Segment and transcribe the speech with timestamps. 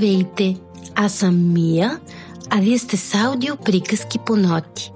[0.00, 0.56] Здравейте!
[0.94, 2.00] Аз съм Мия,
[2.50, 4.92] а вие сте с аудио приказки по ноти.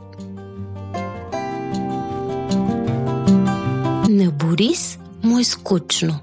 [4.09, 6.21] На Борис му е скучно.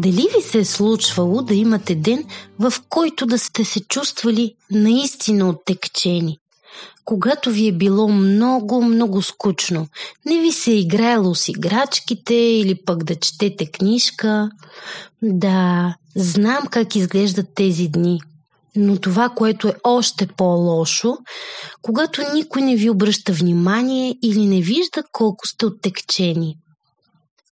[0.00, 2.24] Дали ви се е случвало да имате ден,
[2.58, 6.38] в който да сте се чувствали наистина оттекчени?
[7.04, 9.88] Когато ви е било много, много скучно.
[10.26, 14.50] Не ви се е играело с играчките или пък да четете книжка.
[15.22, 18.20] Да, знам как изглеждат тези дни.
[18.76, 21.16] Но това, което е още по-лошо,
[21.82, 26.56] когато никой не ви обръща внимание или не вижда колко сте оттекчени.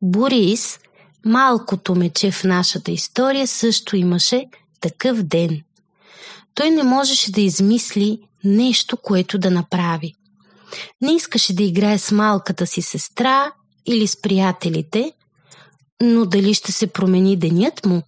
[0.03, 0.79] Борис,
[1.25, 4.45] малкото мече в нашата история, също имаше
[4.81, 5.61] такъв ден.
[6.55, 10.15] Той не можеше да измисли нещо, което да направи.
[11.01, 13.53] Не искаше да играе с малката си сестра
[13.87, 15.13] или с приятелите,
[16.03, 18.03] но дали ще се промени денят му,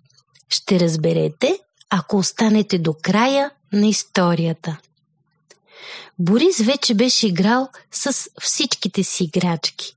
[0.48, 1.58] ще разберете,
[1.90, 4.78] ако останете до края на историята.
[6.18, 9.96] Борис вече беше играл с всичките си играчки.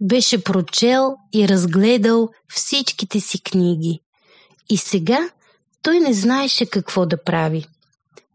[0.00, 4.00] Беше прочел и разгледал всичките си книги.
[4.70, 5.30] И сега
[5.82, 7.66] той не знаеше какво да прави.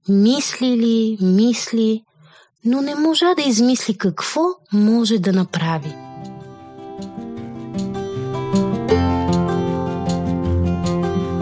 [0.10, 2.04] Мисли ли, мисли,
[2.66, 4.42] но не можа да измисли какво
[4.74, 5.96] може да направи.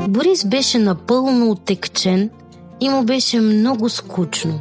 [0.09, 2.30] Борис беше напълно отекчен
[2.80, 4.59] и му беше много скучно.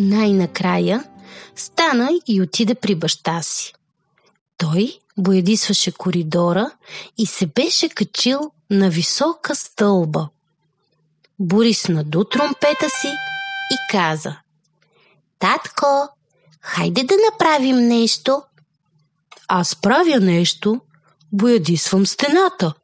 [0.00, 1.04] Най-накрая
[1.56, 3.72] стана и отиде при баща си.
[4.58, 6.70] Той боядисваше коридора
[7.18, 10.28] и се беше качил на висока стълба.
[11.40, 13.08] Борис наду тромпета си
[13.70, 14.36] и каза
[15.38, 15.86] Татко,
[16.60, 18.42] хайде да направим нещо.
[19.48, 20.80] Аз правя нещо,
[21.32, 22.74] боядисвам стената,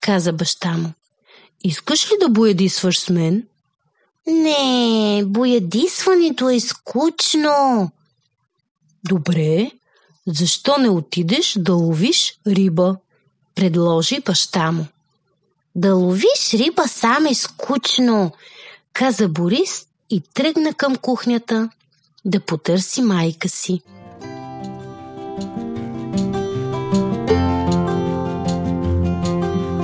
[0.00, 0.92] каза баща му.
[1.64, 3.46] Искаш ли да боядисваш с мен?
[4.26, 7.90] Не, боядисването е скучно.
[9.08, 9.70] Добре,
[10.26, 12.96] защо не отидеш да ловиш риба?
[13.54, 14.86] Предложи баща му.
[15.74, 18.32] Да ловиш риба сам е скучно,
[18.92, 21.70] каза Борис и тръгна към кухнята
[22.24, 23.80] да потърси майка си.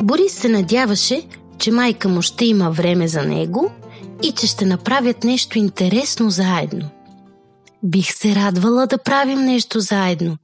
[0.03, 3.73] Борис се надяваше, че майка му ще има време за него
[4.23, 6.91] и че ще направят нещо интересно заедно.
[7.83, 10.37] Бих се радвала да правим нещо заедно,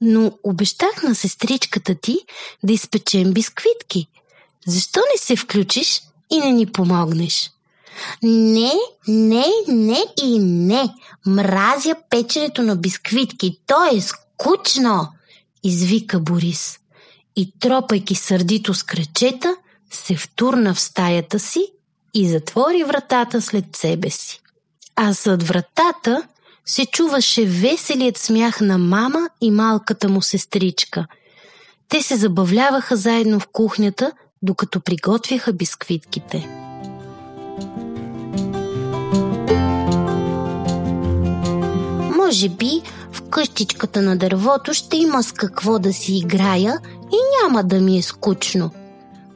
[0.00, 2.18] но обещах на сестричката ти
[2.62, 4.06] да изпечем бисквитки–
[4.66, 7.50] защо не се включиш и не ни помогнеш?
[8.22, 8.72] Не,
[9.08, 10.94] не, не и не.
[11.26, 13.58] Мразя печенето на бисквитки.
[13.66, 15.08] То е скучно,
[15.62, 16.78] извика Борис.
[17.36, 19.56] И тропайки сърдито с кръчета,
[19.90, 21.66] се втурна в стаята си
[22.14, 24.40] и затвори вратата след себе си.
[24.96, 26.22] А зад вратата
[26.66, 31.06] се чуваше веселият смях на мама и малката му сестричка.
[31.88, 34.12] Те се забавляваха заедно в кухнята,
[34.42, 36.48] докато приготвяха бисквитките.
[42.16, 46.78] Може би в къщичката на дървото ще има с какво да си играя
[47.12, 48.70] и няма да ми е скучно.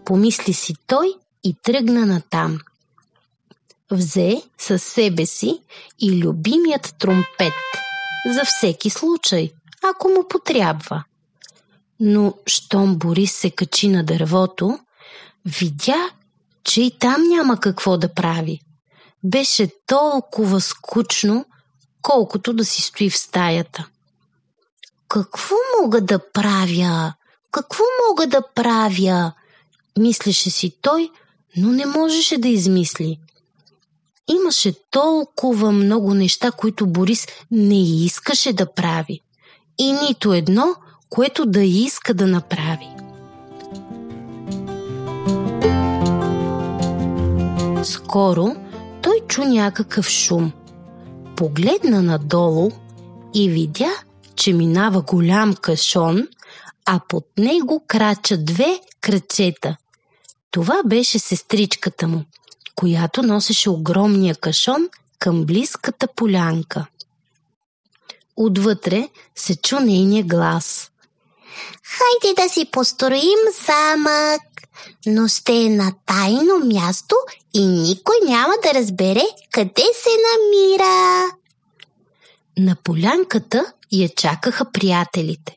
[0.04, 1.14] Помисли си той
[1.44, 2.58] и тръгна натам.
[3.90, 5.60] Взе със себе си
[6.00, 7.52] и любимият тромпет
[8.34, 9.50] за всеки случай,
[9.82, 11.04] ако му потрябва.
[12.00, 14.78] Но щом Борис се качи на дървото,
[15.46, 16.10] видя,
[16.64, 18.60] че и там няма какво да прави.
[19.24, 21.44] Беше толкова скучно,
[22.02, 23.88] колкото да си стои в стаята.
[25.08, 27.14] Какво мога да правя?
[27.50, 29.32] Какво мога да правя?
[29.98, 31.10] Мислеше си той,
[31.56, 33.18] но не можеше да измисли.
[34.28, 39.20] Имаше толкова много неща, които Борис не искаше да прави.
[39.78, 40.74] И нито едно,
[41.10, 42.93] което да иска да направи.
[47.84, 48.56] Скоро
[49.02, 50.52] той чу някакъв шум.
[51.36, 52.70] Погледна надолу
[53.34, 53.92] и видя,
[54.36, 56.28] че минава голям кашон,
[56.86, 59.76] а под него крача две крачета.
[60.50, 62.24] Това беше сестричката му,
[62.74, 64.88] която носеше огромния кашон
[65.18, 66.86] към близката полянка.
[68.36, 70.90] Отвътре се чу нейния глас.
[71.84, 74.42] Хайде да си построим замък
[75.06, 77.16] но ще е на тайно място
[77.54, 81.26] и никой няма да разбере къде се намира.
[82.58, 85.56] На полянката я чакаха приятелите.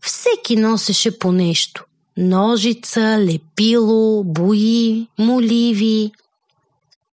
[0.00, 1.84] Всеки носеше по нещо.
[2.16, 6.12] ножица, лепило, буи, моливи.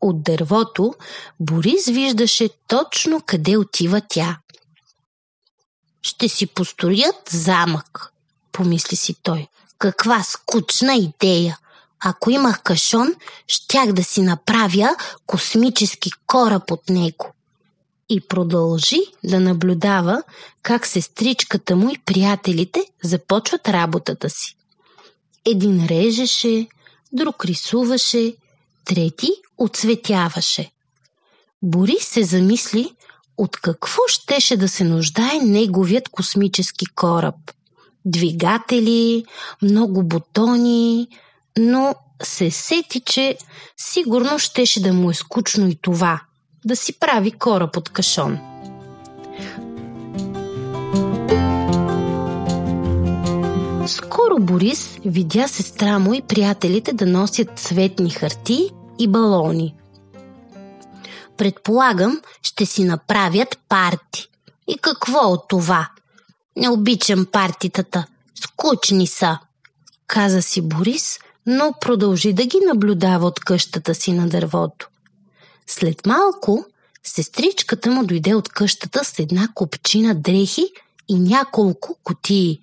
[0.02, 0.94] От дървото
[1.40, 4.40] Борис виждаше точно къде отива тя.
[6.02, 8.14] Ще си построят замък,
[8.52, 9.48] помисли си той.
[9.82, 11.58] Каква скучна идея!
[12.00, 13.14] Ако имах кашон,
[13.48, 14.96] щях да си направя
[15.26, 17.34] космически кораб от него.
[18.10, 20.24] И продължи да наблюдава
[20.62, 24.56] как сестричката му и приятелите започват работата си.
[25.46, 26.68] Един режеше,
[27.14, 28.36] друг рисуваше,
[28.86, 30.72] трети оцветяваше.
[31.64, 32.96] Борис се замисли
[33.38, 37.36] от какво щеше да се нуждае неговият космически кораб.
[38.06, 39.26] Двигатели,
[39.62, 41.08] много бутони,
[41.58, 43.38] но се сети, че
[43.78, 46.22] сигурно щеше да му е скучно и това–
[46.66, 48.40] да си прави кораб от кашон.
[53.88, 58.70] Скоро Борис видя сестра му и приятелите да носят цветни хартии
[59.00, 59.76] и балони.
[61.38, 64.28] Предполагам, ще си направят парти.
[64.68, 65.90] И какво от това?
[66.56, 68.06] Не обичам партитата.
[68.36, 69.40] Скучни са,
[70.08, 74.90] каза си Борис, но продължи да ги наблюдава от къщата си на дървото.
[75.68, 76.66] След малко
[77.04, 80.68] сестричката му дойде от къщата с една копчина дрехи
[81.08, 82.62] и няколко котии.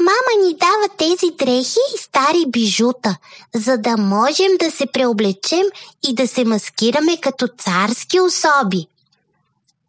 [0.00, 3.16] Мама ни дава тези дрехи и стари бижута,
[3.54, 5.66] за да можем да се преоблечем
[6.08, 8.86] и да се маскираме като царски особи.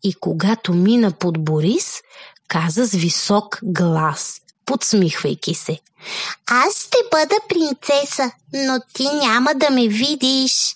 [0.03, 2.01] И когато мина под Борис,
[2.47, 5.79] каза с висок глас, подсмихвайки се.
[6.47, 10.75] Аз ще бъда принцеса, но ти няма да ме видиш.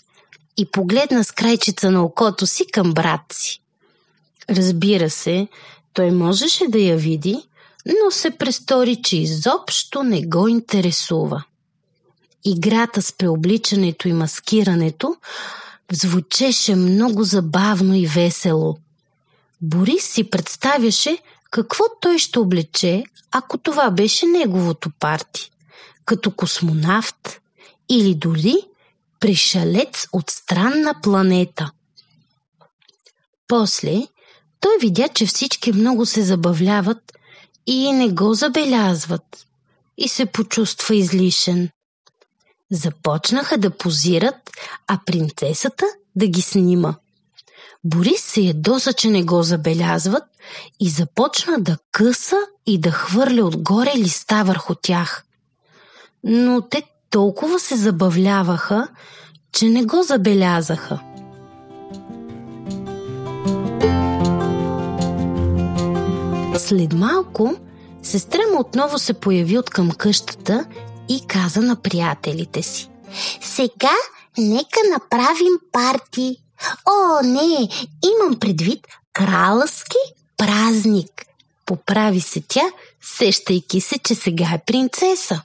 [0.57, 3.59] И погледна с крайчица на окото си към брат си.
[4.49, 5.47] Разбира се,
[5.93, 7.37] той можеше да я види,
[7.85, 11.43] но се престори, че изобщо не го интересува.
[12.45, 15.15] Играта с преобличането и маскирането
[15.91, 18.77] звучеше много забавно и весело.
[19.65, 21.17] Борис си представяше
[21.51, 25.51] какво той ще облече, ако това беше неговото парти,
[26.05, 27.41] като космонавт
[27.89, 28.55] или дори
[29.19, 31.71] пришалец от странна планета.
[33.47, 34.07] После
[34.59, 37.13] той видя, че всички много се забавляват
[37.67, 39.45] и не го забелязват
[39.97, 41.69] и се почувства излишен.
[42.71, 44.51] Започнаха да позират,
[44.87, 45.85] а принцесата
[46.15, 46.95] да ги снима.
[47.85, 50.23] Борис се ядоса, че не го забелязват
[50.79, 55.23] и започна да къса и да хвърля отгоре листа върху тях.
[56.23, 58.87] Но те толкова се забавляваха,
[59.51, 60.99] че не го забелязаха.
[66.57, 67.55] След малко
[68.03, 70.65] сестра му отново се появи от към къщата
[71.09, 72.89] и каза на приятелите си.
[73.41, 73.95] Сега
[74.37, 76.42] нека направим парти.
[76.85, 77.69] О, не,
[78.13, 79.97] имам предвид кралски
[80.37, 81.25] празник.
[81.65, 82.71] Поправи се тя,
[83.01, 85.41] сещайки се, че сега е принцеса.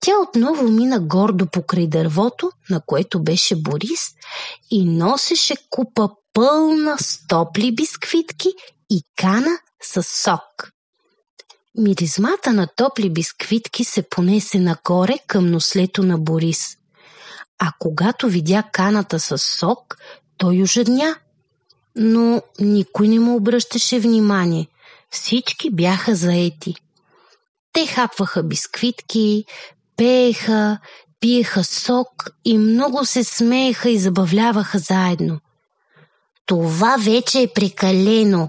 [0.00, 4.10] Тя отново мина гордо покрай дървото, на което беше Борис,
[4.70, 8.48] и носеше купа пълна с топли бисквитки
[8.90, 10.72] и кана с сок.
[11.78, 16.76] Миризмата на топли бисквитки се понесе нагоре към нослето на Борис.
[17.58, 19.98] А когато видя каната с сок,
[20.36, 21.16] той ожедня.
[21.96, 24.68] Но никой не му обръщаше внимание.
[25.10, 26.74] Всички бяха заети.
[27.72, 29.44] Те хапваха бисквитки,
[29.96, 30.78] пееха,
[31.20, 35.40] пиеха сок и много се смееха и забавляваха заедно.
[36.46, 38.48] Това вече е прекалено,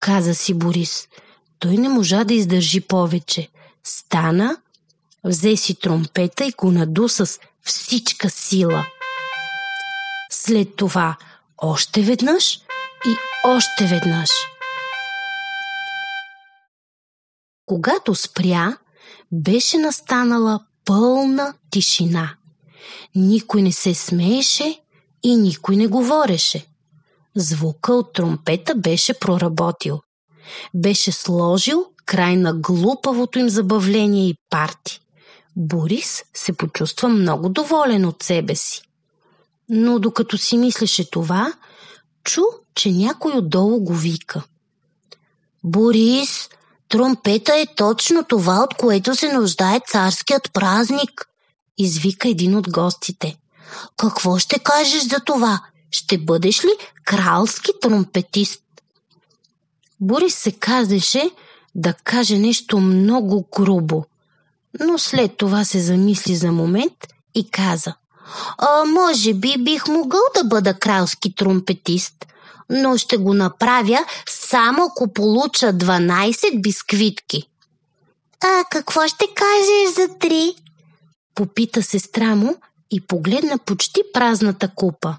[0.00, 1.08] каза си Борис.
[1.58, 3.48] Той не можа да издържи повече.
[3.84, 4.56] Стана,
[5.24, 8.86] взе си тромпета и го наду с всичка сила.
[10.30, 11.16] След това
[11.58, 12.60] още веднъж
[13.06, 14.30] и още веднъж.
[17.66, 18.76] Когато спря,
[19.32, 22.34] беше настанала пълна тишина.
[23.14, 24.80] Никой не се смееше
[25.22, 26.66] и никой не говореше.
[27.36, 30.00] Звука от тромпета беше проработил.
[30.74, 35.00] Беше сложил край на глупавото им забавление и парти.
[35.56, 38.82] Борис се почувства много доволен от себе си.
[39.68, 41.52] Но докато си мислеше това,
[42.24, 42.42] чу,
[42.74, 44.42] че някой отдолу го вика.
[45.64, 46.48] Борис,
[46.88, 51.28] тромпета е точно това, от което се нуждае царският празник,
[51.78, 53.36] извика един от гостите.
[53.96, 55.60] Какво ще кажеш за това?
[55.90, 56.70] Ще бъдеш ли
[57.04, 58.62] кралски тромпетист?
[60.00, 61.30] Борис се казеше
[61.74, 64.04] да каже нещо много грубо,
[64.80, 67.94] но след това се замисли за момент и каза
[68.58, 72.26] а, може би бих могъл да бъда кралски тромпетист,
[72.70, 77.42] но ще го направя само ако получа 12 бисквитки.
[78.44, 80.54] А какво ще кажеш за три?
[81.34, 82.56] Попита сестра му
[82.90, 85.16] и погледна почти празната купа.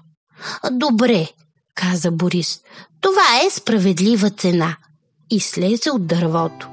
[0.70, 1.28] Добре,
[1.74, 2.60] каза Борис.
[3.00, 4.76] Това е справедлива цена.
[5.30, 6.68] И слезе от дървото.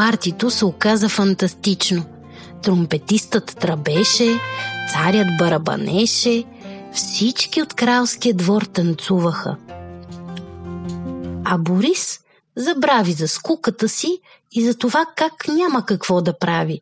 [0.00, 2.04] Партито се оказа фантастично.
[2.62, 4.40] Тромпетистът тръбеше,
[4.92, 6.44] царят барабанеше,
[6.92, 9.56] всички от кралския двор танцуваха.
[11.44, 12.20] А Борис
[12.56, 14.20] забрави за скуката си
[14.52, 16.80] и за това как няма какво да прави.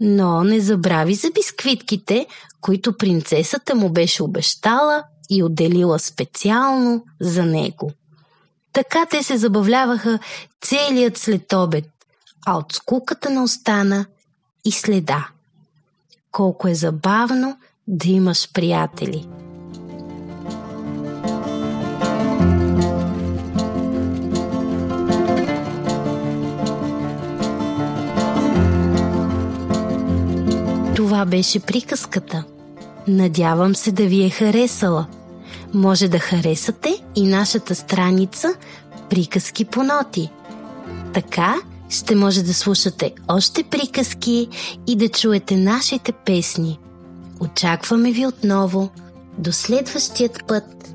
[0.00, 2.26] Но не забрави за бисквитките,
[2.60, 7.92] които принцесата му беше обещала и отделила специално за него.
[8.72, 10.18] Така те се забавляваха
[10.60, 11.84] целият след обед,
[12.50, 14.06] а от скуката не остана
[14.64, 15.28] и следа.
[16.32, 19.28] Колко е забавно да имаш приятели.
[30.96, 32.44] Това беше приказката.
[33.08, 35.06] Надявам се да ви е харесала.
[35.74, 38.48] Може да харесате и нашата страница
[39.10, 40.30] Приказки по ноти.
[41.14, 41.54] Така
[41.88, 44.48] ще може да слушате още приказки
[44.86, 46.78] и да чуете нашите песни.
[47.40, 48.90] Очакваме ви отново.
[49.38, 50.94] До следващият път!